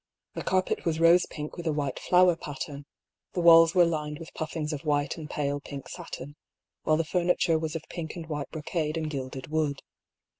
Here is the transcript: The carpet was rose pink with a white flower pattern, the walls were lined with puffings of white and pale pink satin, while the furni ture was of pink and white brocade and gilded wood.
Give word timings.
The 0.33 0.41
carpet 0.41 0.83
was 0.83 0.99
rose 0.99 1.27
pink 1.27 1.57
with 1.57 1.67
a 1.67 1.71
white 1.71 1.99
flower 1.99 2.35
pattern, 2.35 2.87
the 3.33 3.39
walls 3.39 3.75
were 3.75 3.85
lined 3.85 4.17
with 4.17 4.33
puffings 4.33 4.73
of 4.73 4.83
white 4.83 5.15
and 5.15 5.29
pale 5.29 5.59
pink 5.59 5.87
satin, 5.87 6.35
while 6.81 6.97
the 6.97 7.03
furni 7.03 7.37
ture 7.37 7.59
was 7.59 7.75
of 7.75 7.83
pink 7.87 8.15
and 8.15 8.25
white 8.25 8.49
brocade 8.49 8.97
and 8.97 9.11
gilded 9.11 9.49
wood. 9.49 9.83